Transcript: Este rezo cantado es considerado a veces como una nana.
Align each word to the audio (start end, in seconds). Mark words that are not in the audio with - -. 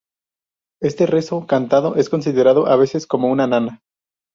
Este 0.81 1.05
rezo 1.05 1.45
cantado 1.45 1.95
es 1.95 2.09
considerado 2.09 2.65
a 2.65 2.75
veces 2.75 3.05
como 3.05 3.27
una 3.31 3.45
nana. 3.45 3.83